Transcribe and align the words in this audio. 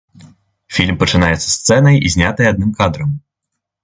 Фільм 0.77 0.95
пачынаецца 1.03 1.43
сцэнай, 1.57 1.99
знятай 2.13 2.49
адным 2.53 2.71
кадрам. 2.81 3.13